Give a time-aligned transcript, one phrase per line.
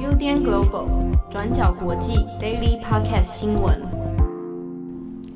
[0.00, 3.82] UDN Global 转角国际 Daily Podcast 新闻。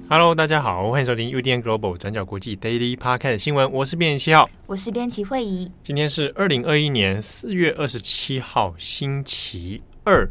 [0.08, 3.70] Hello，大家好，欢迎收听 UDN Global 转角国际 Daily Podcast 新闻。
[3.70, 5.70] 我是编辑七号，我是编辑会仪。
[5.84, 10.30] 今天是二零二一年四月二十七号，星期二。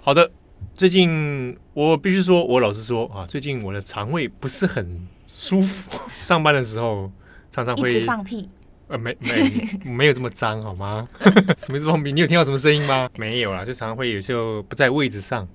[0.00, 0.32] 好的，
[0.74, 7.12] 最近我必须说，我老实说啊，最近我的肠胃不是很舒服，上班的时候
[7.52, 8.48] 常常会一直放屁。
[8.88, 9.50] 呃，没没
[9.84, 11.08] 没有这么脏好吗？
[11.58, 12.12] 什么意思放屁？
[12.12, 13.08] 你有听到什么声音吗？
[13.16, 15.46] 没有啦，就常常会有时候不在位置上。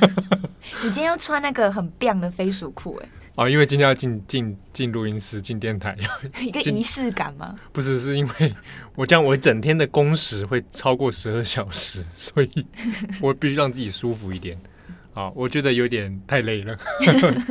[0.82, 3.08] 你今天要穿那个很棒的飞鼠裤哎？
[3.34, 5.96] 哦，因为今天要进进进录音室，进电台，
[6.40, 7.54] 一个仪式感吗？
[7.72, 8.54] 不是，是因为
[8.94, 12.66] 我这样，我整天的工时会超过十二小时，所以
[13.20, 14.58] 我必须让自己舒服一点。
[15.12, 16.74] 啊，我觉得有点太累了。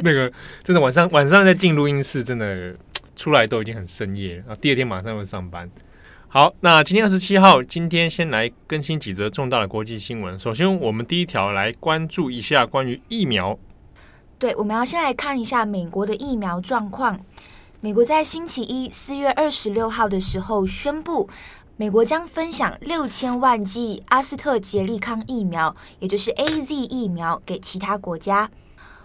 [0.03, 0.31] 那个
[0.63, 2.75] 真的晚上晚上在进录音室，真的。
[3.15, 5.69] 出来都已经很深夜了，然后第二天马上要上班。
[6.27, 10.39] 好，那今天二十七号，今天先来更新几则重大的国际新闻。
[10.39, 13.59] 首先，我们第一条来关注一下关于疫苗。
[14.39, 17.19] 对，我们要先来看一下美国的疫苗状况。
[17.81, 21.29] 美国在星期一四月二十六号的时候宣布，
[21.75, 28.49] 美国将分享六千万剂阿斯特捷利康疫苗，也就是 AZ 疫苗给其他国家。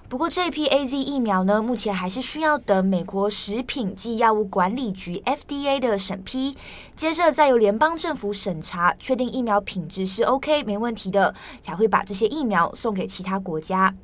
[0.09, 6.57] 不过，这批 AZ 疫苗呢，目前还是需要等美国食品及药物管理局 FDA 的审批，
[6.95, 13.97] 接着再由联邦政府审查，确定疫苗品质是 OK 没问题的，才会把这些疫苗送给其他国家。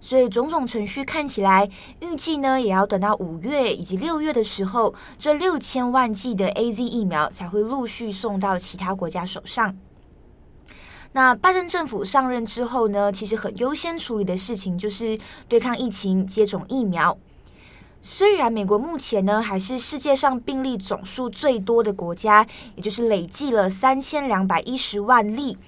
[0.00, 9.74] 所以，种种程序看起来，预计呢也要等到五月以及六月的时候，这六千万剂的 AZ 疫苗才会陆续送到其他国家手上。
[11.18, 17.18] 那拜登政府上任之后呢，其实很优先处理的事情就是对抗疫情、接种疫苗。
[18.00, 22.46] 虽然美国目前呢还是世界上病例总数最多的国家，
[22.76, 25.58] 也就是累计了三千两百一十万例。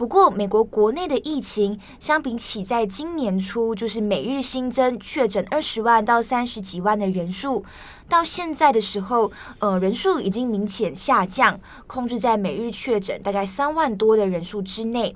[0.00, 7.62] 不过，美国国内的疫情相比起在今年初，就是每日新增确诊二十万到三十几万的人数，
[8.08, 15.14] 到现在的时候，呃，人数已经明显下降，控制在每日确诊大概三万多的人数之内。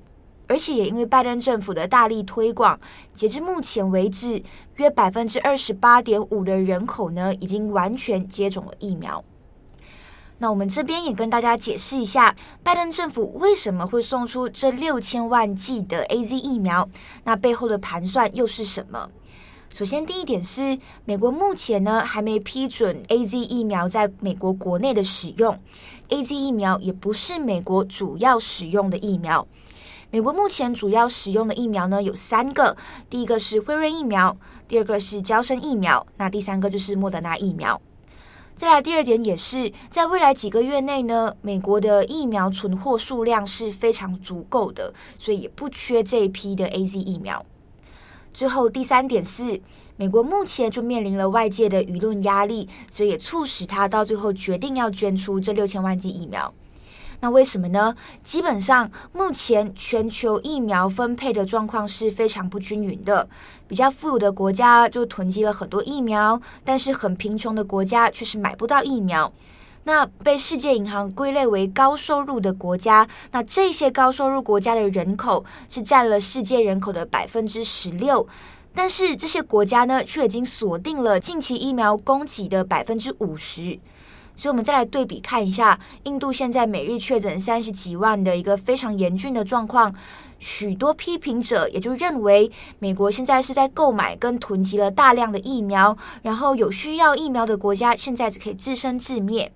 [0.48, 2.78] 而且也因为拜登政府的大力推广，
[3.14, 4.42] 截至目前为止，
[4.76, 9.24] 约百分之二十八点五的人口呢，已经完全接种了疫苗。
[10.38, 16.88] 那我们这边也跟大家解释一下，拜登政府为什么会送出这六千万剂的 AZ 疫苗？
[17.24, 19.08] 那背后的盘算又是什么？
[19.72, 25.58] 首先，第一点是，美国目前呢还没批准 AZ 疫苗在美国国内的使用
[26.08, 29.46] ，AZ 疫苗也不是美国主要使用的疫苗。
[30.10, 32.76] 美国目前主要使用的疫苗呢有三个，
[33.10, 34.36] 第一个是辉瑞疫苗，
[34.68, 37.80] 第二个是交生疫苗，那第三个就是莫德纳疫苗。
[38.56, 47.44] 再来第二点也是，在未来几个月内呢，美国的疫苗存货数量是非常足够的，所以也不缺这一批的 AZ 疫苗。
[48.32, 49.60] 最后第三点是，
[49.96, 56.54] 美国目前就面临了外界的舆论压力，所以也促使他到最后决定要捐出这六千万剂疫苗。
[57.24, 57.96] 那为什么呢？
[58.22, 63.26] 基本上，目前全球疫苗分配的状况是非常不均匀的。
[63.66, 69.32] 比较富有的国家就囤积了很多疫苗，但是很贫穷的国家却是买不到疫苗。
[69.84, 78.28] 那被世界银行归类为高收入的国家，那这些高收入国家的人口是占了世界人口的百分之十六，
[78.74, 83.78] 但是这些国家呢，却已经锁定了近期疫苗供给的百分之五十。
[84.36, 89.94] 所以，我们再来对比看一下，印度现在每日确诊三十几万的一个非常严峻的状况。
[90.40, 99.52] 许多批评者也就认为，美国现在是在购买跟囤积了大量的疫苗，然后有需要疫苗的国家现在只可以自生自灭。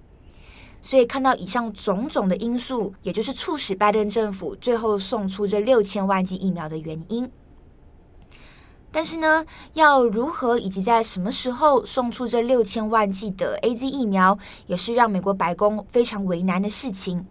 [0.81, 7.29] 所以，看到以上种种的因素，也就是促使拜登政府最后送出这六千万剂疫苗的原因。
[8.99, 14.37] 但是呢，要如何以及在什么时候送出这六千万剂的 AZ 疫苗，
[14.67, 17.25] 也是让美国白宫非常为难的事情。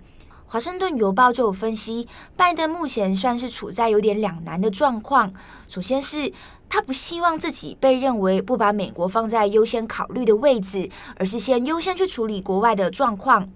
[0.45, 5.33] 华盛顿邮报就有分析，拜登目前算是处在有点两难的状况。
[5.67, 6.31] 首先是
[6.69, 13.49] 他不希望自己被认为不把美国放在优先考虑的位置，而是先优先去处理国外的状况。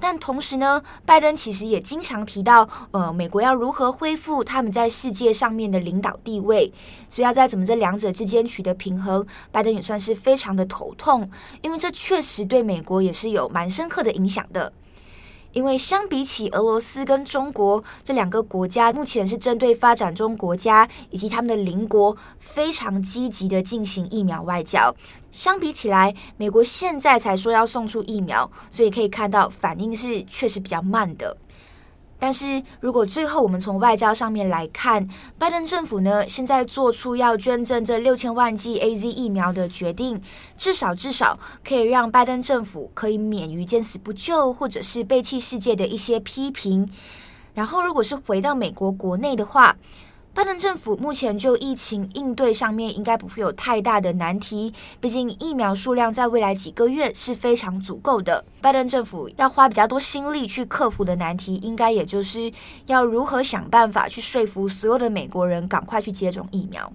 [0.00, 6.72] 但同时呢，拜登其实也经常提到，呃，美国要如何恢复他们在世界上面的领导地位，
[7.08, 11.30] 所以要在怎么这两者之间取得平衡，拜登也算是非常的头痛，
[11.62, 14.72] 因为这确实对美国也是有蛮深刻的影响的。
[15.52, 24.94] 因为相比起俄罗斯跟中国这两个国家，目前是针对发展中国家以及他们的邻国非常积极的进行疫苗外交。
[25.30, 31.36] 相比起来，美国现在才说要送出疫苗，所以可以看到反应是确实比较慢的。
[32.20, 35.04] 但是如果最后我们从外交上面来看，
[35.38, 40.20] 拜登政府呢，现在做出要捐赠这六千万剂 AZ 疫苗的决定，
[40.56, 46.88] 至少至少可以让拜登政府可以免于见死不救或者是背弃世界的一些批评。
[47.54, 49.74] 然后，如果是回到美国国内的话，
[50.32, 58.44] 拜登政府目前就疫情应对上面应该不会有太大的难题，毕竟疫苗数量在未来几个月是非常足够的。
[58.60, 62.50] 拜登政府要花比较多心力去克服的难题，应该也就是
[62.86, 66.90] 要如何想办法去说服所有的美国人赶快去接种疫苗。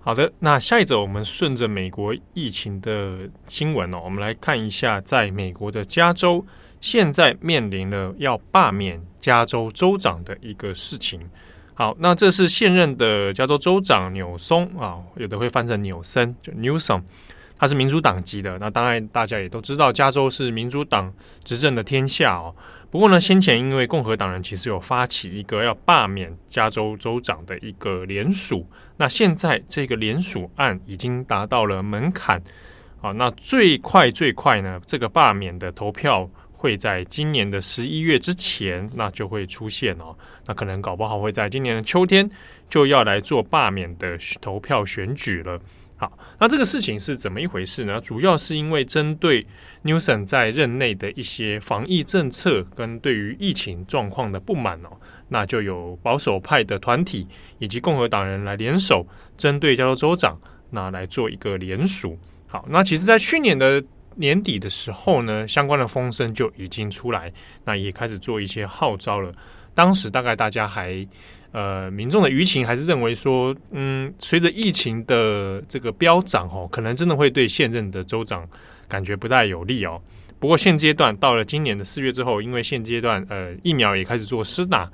[0.00, 6.44] 好的，那下一则我们顺着美国疫情的新闻哦，我们来看一下，在美国的加州
[6.80, 11.20] 现在面临了要罢免加州州长的一个事情。
[11.76, 17.02] 好，那这是现任的加州州长纽松啊，有的会翻成纽森，就 Newsom，
[17.58, 18.56] 他是民主党籍的。
[18.60, 21.12] 那当然大家也都知道，加州是民主党
[21.42, 22.54] 执政的天下哦。
[22.92, 28.64] 不过呢，先前因为共和党人其实有发起一个要罢免加州州长的一个联署，
[28.96, 32.40] 那现在这个联署案已经达到了门槛
[33.00, 33.10] 啊。
[33.10, 36.30] 那最快最快呢，这个罢免的投票。
[36.64, 40.16] 会在今年的十一月之前，那就会出现哦。
[40.46, 42.26] 那可能搞不好会在今年的秋天
[42.70, 45.60] 就要来做罢免的投票选举了。
[45.98, 48.00] 好，那这个事情是怎么一回事呢？
[48.00, 49.46] 主要是因为针对
[49.82, 54.88] Newsom 在任内的一些防疫政策跟对于疫情状况的不满哦，
[55.28, 57.28] 那就有保守派的团体
[57.58, 59.06] 以及共和党人来联手，
[59.36, 60.40] 针对加州州长
[60.70, 62.18] 那来做一个联署。
[62.46, 63.84] 好，那其实，在去年的。
[64.16, 67.32] 年底的时候呢，相关的风声就已经出来，
[67.64, 69.32] 那也开始做一些号召了。
[69.74, 71.06] 当时大概大家还
[71.50, 78.48] 呃，民众的舆情还是认为说，嗯，随着疫情的这个飙涨哦，可能真的会对现任的州长
[78.88, 80.00] 感觉不太有利哦。
[80.38, 84.90] 不过现阶段到了今年的四月之后，因为现阶段呃疫苗也开始做施打，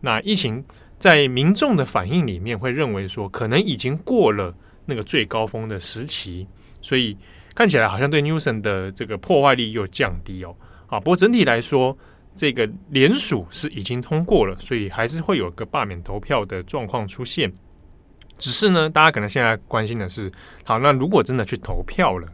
[0.00, 0.64] 那疫情
[0.98, 4.54] 在民众的反应里面会认为说，可能已经过了
[4.84, 6.46] 那个最高峰的时期，
[6.80, 7.16] 所以。
[7.54, 10.56] 看起来好像对 Newsom 的这个破坏力又降低哦，
[10.88, 11.96] 啊，不过整体来说，
[12.34, 17.52] 这个联署是已经通过了，所以还是会有个罢免投票的状况出现。
[18.38, 20.32] 只是呢，大家可能现在关心的是，
[20.64, 22.26] 好，那如果真的去投票了，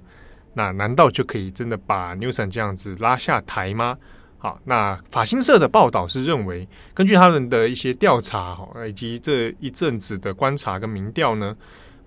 [0.54, 3.98] 那难道就可以真的把 Newsom 这样子拉下台吗？
[4.38, 8.56] 好，那法新社的报道是认为，根据他们的一些调查
[8.88, 11.54] 以及这一阵子的观察跟民调呢。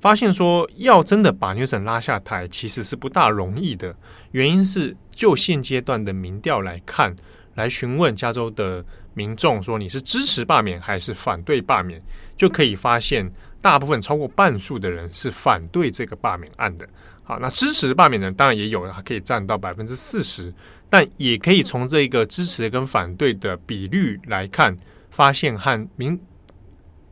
[0.03, 3.95] 发现说，要真的把 Newsom 拉下台，其实是不大容易的。
[4.31, 7.15] 原因是，就现阶段的民调来看，
[7.55, 8.83] 来询问加州的
[9.13, 12.03] 民众说你是支持罢免还是反对罢免，
[12.35, 16.85] 就可以发现，大部分超过半数的人是反对这个罢免案的。
[17.23, 20.53] 好，那支持罢免的当然也有，还可以占到百分之四十，
[20.89, 24.75] 但也可以从这个支持跟反对的比率来看，
[25.11, 26.19] 发现和民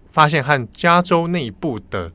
[0.10, 2.12] 发现和加州内部的。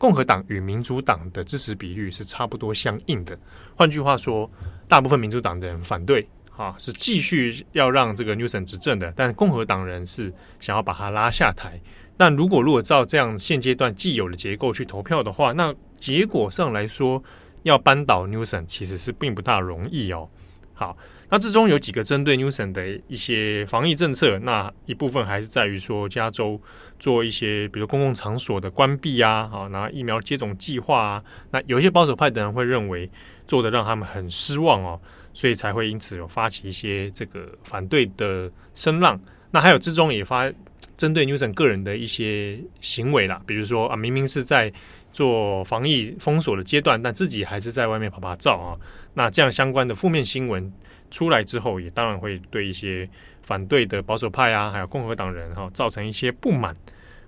[0.00, 3.38] 共和党与民主党的支持比率是差不多相应的。
[3.76, 4.50] 换句话说，
[4.88, 6.26] 大部分民主党的人反对，
[6.56, 9.12] 啊，是继续要让这个 Newsom 执政的。
[9.14, 11.78] 但共和党人是想要把他拉下台。
[12.16, 17.22] 但如果如果照这样现阶段既有的结构去投票的话，那结果上来说，
[17.64, 20.26] 要扳倒 Newsom 其实是并不大容易哦。
[20.72, 20.96] 好。
[21.30, 26.60] 那之中有几个针对 Newsom 的一些防疫政策，那一部分还是在于说加州
[26.98, 33.08] 做一些，比如公共场所的关闭啊，好，然后疫苗接种计划啊，那有一些保守派的人会认为
[33.46, 35.00] 做的让他们很失望哦，
[35.32, 39.18] 所以才会因此有发起一些这个反对的声浪。
[39.52, 40.52] 那还有之中也发
[40.96, 44.72] 针对 Newsom 个人的一些行为啦，比如说啊，明明是在
[45.12, 48.74] 做防疫封锁的阶段，但自己还是在外面趴趴走啊，
[49.14, 50.72] 那这样相关的负面新闻。
[51.10, 53.08] 出来之后，也当然会对一些
[53.42, 56.74] 反对的保守派啊，还有共和党人哈，造成一些不满。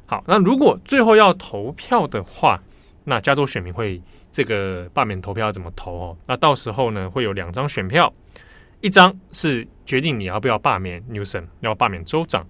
[0.06, 2.62] 好，那如果最后要投票的话，
[3.04, 6.16] 那加州选民会这个罢免投票要怎么投哦？
[6.26, 8.12] 那到时候呢，会有两张选票，
[8.80, 12.42] 一张是决定你要不要罢免 Newsom，要罢免州长；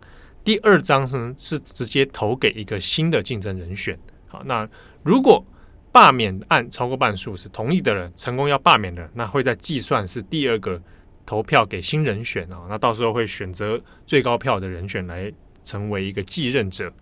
[0.43, 3.99] 第二张是是直接投给一个新的竞争人选。
[4.27, 4.69] 好，那
[5.03, 5.45] 如果
[5.93, 10.83] 罢免案超过半数是同意的人，成功要罢免的，那会在计算是第二个。
[11.25, 15.33] 投票给新人选啊，那到时候会选择最高票的人选来
[15.65, 16.93] 成为一个继任者。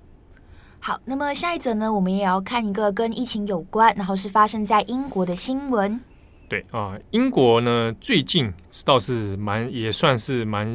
[0.79, 6.01] 好，那么下一则呢，我们也要看一个跟疫情有关，然后是发生在英国的新闻。
[6.49, 8.53] 对啊，英国呢最近
[8.85, 10.75] 倒是蛮也算是蛮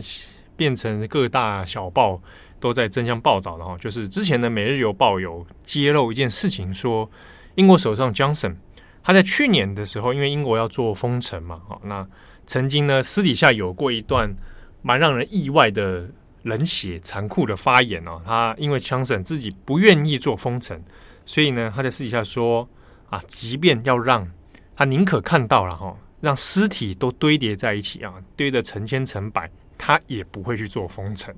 [0.55, 2.21] 变成各大小报
[2.59, 7.09] 都在争相报道的哈，就是之前的《每日邮报》有揭露一件事情，说
[7.55, 8.55] 英国首相 Johnson
[9.03, 12.07] 他在去年的时候，因为英国要做封城嘛，好，那
[12.45, 14.35] 曾经呢私底下有过一段
[14.81, 16.09] 蛮让人意外的
[16.43, 20.79] 冷血残酷的发言哦，他因为 Johnson 自己不愿意做封城。
[21.25, 22.69] 所以呢，他在私底下说
[23.09, 24.31] 啊，即便要让
[24.75, 31.33] 他宁可看到了哈，让尸体都堆叠在一起啊，堆得成千成百，他也不会去做封城。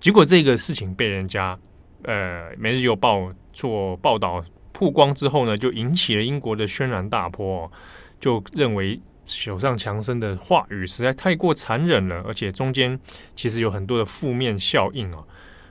[0.00, 1.58] 结果这个事情被人家
[2.04, 3.18] 呃《每日邮报》
[3.52, 7.70] 做报道曝光之后呢，就引起了英国的轩然大波，
[8.18, 12.98] 就认为首相强生的话语实在太过残忍了，而且中间
[13.34, 15.24] 其实有很多的负面效应啊。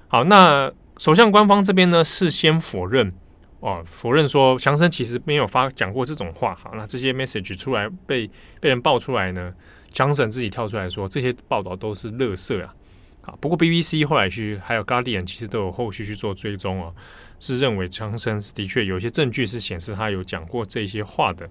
[0.07, 3.13] 好，那首相官方这边呢事先否认。
[3.59, 6.53] 哦，否认说强生其实没有发讲过这种话。
[6.53, 8.29] 好，那这些 message 出来被
[8.59, 9.53] 被人爆出来呢，
[9.93, 12.75] 强生自己跳出来说这些报道都是垃圾啊。
[13.21, 16.93] 好，不过 BBC 后来去还有 Guardian 其实都有后续去做追踪哦，
[17.39, 21.49] 是认为强生的确有一些证据是显示他有讲过这些话的。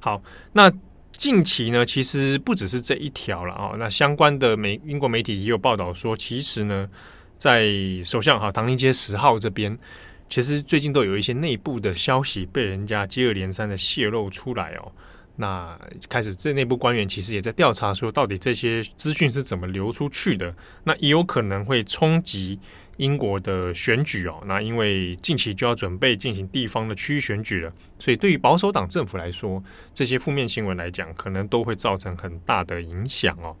[0.00, 0.20] 好，
[0.54, 0.72] 那
[1.12, 3.72] 近期呢，其实不只是这一条了啊。
[3.78, 6.88] 那相关的美英国媒体也有报道说，其实呢，
[7.36, 7.68] 在
[8.04, 9.78] 首相哈唐宁街十号这边。
[10.28, 14.92] 其实最近都有一些内部的消息被人家接二连三的泄露出来哦。
[15.34, 15.76] 那
[16.08, 20.54] 开始这内部官员其实也在调查，说到底这些资讯是怎么流出去的。
[20.84, 22.60] 那也有可能会冲击
[23.00, 24.42] 英国的选举哦。
[24.46, 29.62] 那因为近期就要准备进行地方的区域选举了，所以对于保守党政府来说，
[29.94, 33.56] 这些负面新闻来讲，可能都会造成很大的影响哦。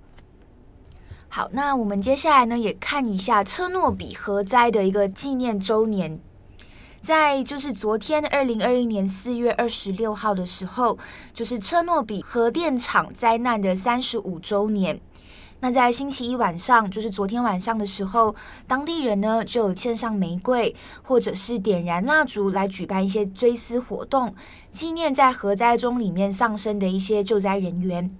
[1.28, 6.20] 好，那我们接下来呢，也看一下车诺比核灾的一个纪念周年。
[7.00, 10.98] 在就是昨天，二零二一年四月二十六号的时候，
[11.32, 15.00] 就是车诺比核电厂灾难的三十五周年。
[15.62, 18.34] 那在星期一晚上，就是昨天晚上的时候，
[18.66, 24.34] 当地人呢就有献上玫瑰，或者是点燃蜡烛来举办一些追思活动，
[24.70, 28.10] 纪念在核灾中里面丧生的一些救灾人员。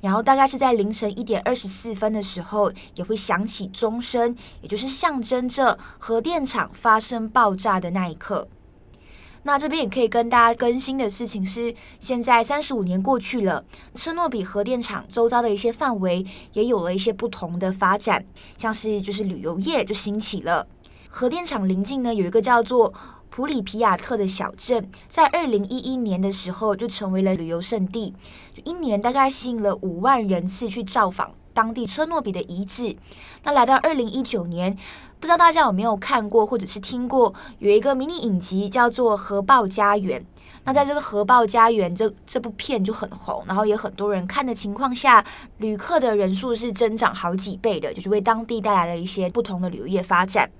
[0.00, 8.46] 然后大概是在凌晨一点二十四分的时候，也会响起钟声，也就是象征着核电厂发生爆炸的那一刻。
[9.46, 18.26] 那这边也可以跟大家更新的事情是，现在三十五年过去了，车诺比核电厂周遭的一些范围也有了一些不同的发展，
[18.58, 20.66] 像是就是旅游业就兴起了。
[21.08, 22.92] 核电厂邻近呢，有一个叫做
[23.30, 28.12] 普里皮亚特的小镇，在二零一一年的时候就成为了旅游胜地，
[28.52, 32.94] 就一年大概吸引了五万人次去造访当地车诺比的遗址。
[33.44, 34.76] 那来到二零一九年，
[35.18, 40.20] 不知道大家有没有看过或者是听过，有一个迷你影集叫做《核爆家园》。
[40.64, 45.24] 那在这个《核爆家园》这这部片就很红，然后也很多人看的情况下，
[45.58, 50.50] 旅客的人数是增长好几倍的，就是为当地带来了一些不同的旅游业发展。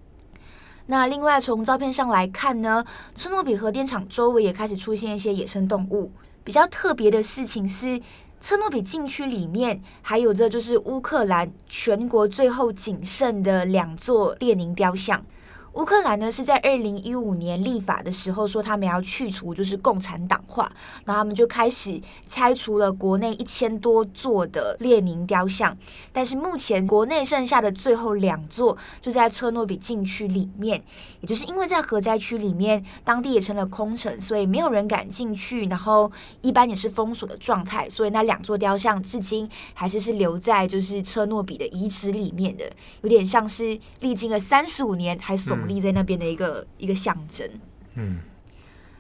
[0.87, 2.85] 那另外从照片上来看呢，
[3.17, 6.13] 车诺比核电厂周围也开始出现一些野生动物。
[6.45, 8.01] 比较特别的事情是，
[8.41, 15.25] 车诺比禁区里面还有着就是乌克兰全国最后仅剩的两座列宁雕像。
[15.77, 20.73] 乌克兰呢是在二零一五年立法的时候说他们要去除就是共产党化，
[21.05, 25.77] 然后他们就开始拆除了国内一千多座的列宁雕像，
[26.15, 30.83] 但是目前国内剩下的最后两座就在车诺比禁区里面，
[31.21, 42.65] 也就是因为在核灾区里面，当地也成了空城，所以没有人敢进去，然后一般也是封锁的状态，所以那两座雕像至今还是是留在就是车诺比的遗址里面的，
[43.03, 45.66] 有点像是历经了三十五年还耸。
[45.67, 47.49] 立在那边的一个一个象征。
[47.95, 48.19] 嗯，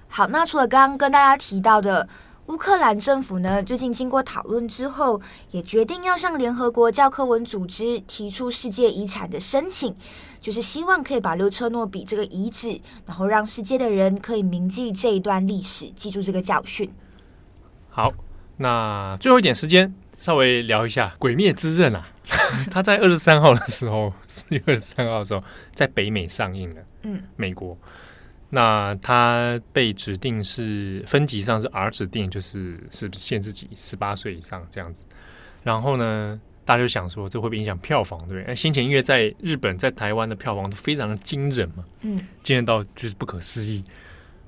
[0.08, 2.08] 好，那除了刚刚跟大家提到的，
[2.46, 5.20] 乌克兰政府呢，最近经过讨论之后，
[5.50, 9.94] 也决定要向联合国教科文组织提出世界遗产的申请，
[10.40, 16.88] 就是希望可以保留车诺比这个遗址，然后让世界的人可以铭记这一段历史，记住这个教训。
[17.90, 18.12] 好，
[18.58, 19.92] 那最后一点时间，
[20.26, 22.08] 稍微聊一下《鬼灭之刃》啊。
[22.72, 25.40] 他在二十三号的时候，四月二十三号的时候，
[25.72, 26.84] 在北美上映的。
[27.02, 27.78] 嗯，美国。
[28.50, 35.04] 那他被指定是分级上是 R 指定，就是是限制级十八岁以上这样子。
[35.62, 38.18] 然后呢，大家就想说，这会不会影响票房？
[38.26, 38.52] 对不对？
[38.56, 43.84] 先前因为在日本、在台湾的票房都非常的惊人嘛，嗯，惊人到就是不可思议。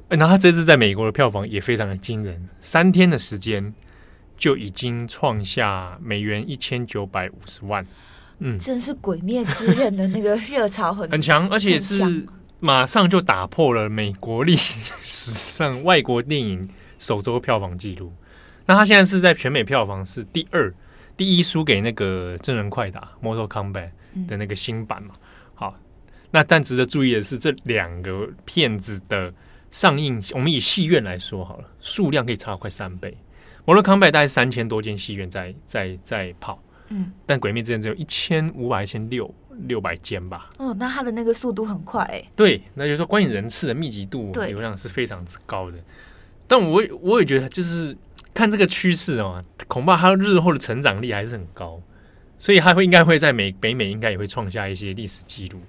[0.08, 3.72] 然后他这次在美国的票房也非常的惊人，三天的时间。
[4.38, 7.84] 就已经创下美元一千九百五十万，
[8.38, 12.24] 嗯，真是《鬼灭之刃》的那个热潮很 很强，而且是
[12.60, 16.68] 马上就打破了美国历史上外国电影
[16.98, 18.12] 首周票房纪录。
[18.64, 20.72] 那他现在是在全美票房是第二，
[21.16, 23.90] 第一输给那个真人快打《Mortal Kombat》
[24.26, 25.14] 的那个新版嘛。
[25.54, 25.76] 好，
[26.30, 29.32] 那但值得注意的是，这两个片子的
[29.70, 33.10] 上映，我们以戏院来说好了，数量可以差快三倍。
[33.68, 36.58] 《Mortal Kombat》大概三千多间戏院在在在跑，
[36.88, 39.30] 嗯，但《鬼灭之刃》只有一千五百、一千六
[39.66, 40.48] 六百间吧。
[40.56, 42.24] 哦，那它的那个速度很快哎。
[42.34, 45.76] 对，那就是说观影人次的密集度流量是非常之高的。
[46.46, 47.94] 但我我也觉得，就是
[48.32, 51.78] 看这个趋势哦，恐怕它日后的成长力还是很高，
[52.38, 55.60] 所以它会应该会在美北美应该也会创下一些历史记录。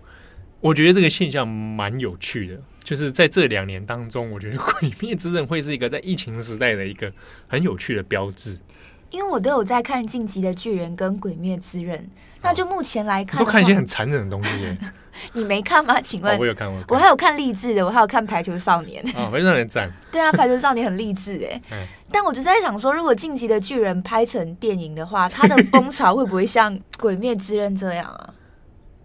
[0.61, 7.11] 我觉得这个现象蛮有趣的，就是在这两年当中，我觉得《鬼灭之刃》会是一个在疫情时代的一个
[7.47, 8.57] 很有趣的标志。
[9.11, 11.97] 因为我都有在看《进击的巨人》跟《鬼灭之刃》，
[12.43, 14.77] 那就目前来看，都看一些很残忍的东西耶。
[15.33, 15.99] 你没看吗？
[15.99, 19.91] 请问，哦、我有看，我看，我还有看励志的，我还有看《排球少年》啊，《排球少年》赞。
[20.11, 21.59] 对啊，《排球少年》很励志哎。
[21.71, 28.33] 嗯、但我就在想说，如果《进击的巨人》拍成电影的话，它的风潮会不会像《鬼灭之刃》这样啊？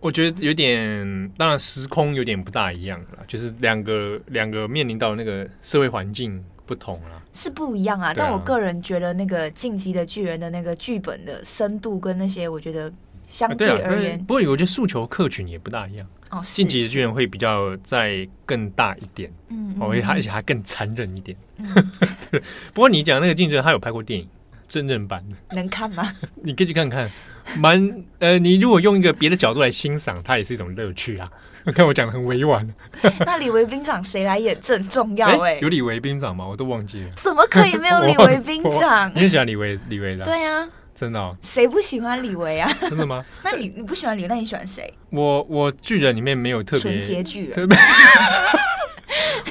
[0.05, 8.13] 我觉得有点，当然时空有点不大一样了，就是两个两个面临到那个社会环境不同了，是不一样啊。
[8.15, 12.93] 但我个人觉得，那个《进击的巨人》的那个剧本的深度跟那些，我觉得
[13.27, 16.07] 相对而言，不过我觉得诉求客群也不大一样。
[16.29, 21.35] 哦，《进击的巨人》会比较再更大一点，嗯，而且而且还更残忍一点。
[22.75, 24.29] 不过你讲那个《进击》，他有拍过电影。
[24.67, 26.11] 真人版的能看吗？
[26.43, 27.11] 你可以去看看，
[27.59, 31.31] 蛮呃，你如果用一个别的角度来欣赏，它也是一种乐趣啊。
[31.75, 32.69] 看我讲的很委婉。
[33.25, 35.27] 那李维兵长谁来演正重要？
[35.41, 36.47] 哎，有李维兵长吗？
[36.47, 37.11] 我都忘记了。
[37.17, 39.11] 怎么可以没有李维兵长？
[39.15, 40.25] 你也喜欢李维李维的？
[40.25, 41.35] 对啊，真的哦。
[41.41, 42.71] 谁不喜欢李维啊？
[42.83, 43.25] 真的吗？
[43.43, 44.93] 那你你不喜欢李维，那你喜欢谁？
[45.09, 47.69] 我我巨人里面没有特别纯洁巨人。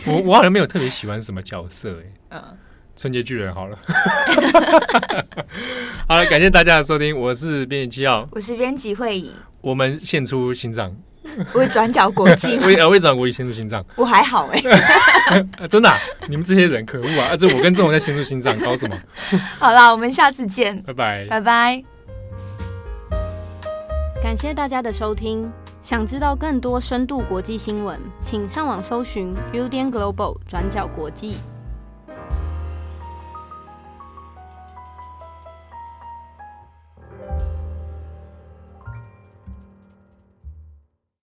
[0.05, 2.03] 我我好像没有特别喜欢什么角色哎。
[2.37, 2.57] 嗯。
[2.95, 3.77] 春节巨人好了，
[6.07, 9.31] 好了，感谢大家的收听，我是编辑七号，我是编辑会议，
[9.61, 10.95] 我们献出心脏，
[11.53, 14.59] 为转角国际，为呃为转角国际献出心脏，我还好哎、
[15.59, 15.97] 欸， 真的、啊，
[16.27, 17.35] 你们这些人可恶啊！
[17.35, 18.95] 这我跟这种在献出心脏，搞什么？
[19.57, 21.83] 好啦，我们下次见，拜拜，拜拜，
[24.21, 31.37] 感谢大家的收听，想知道更多深度国际新闻，请上网搜寻 Udan Global 转角国际。